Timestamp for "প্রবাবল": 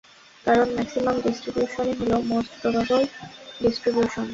2.61-3.01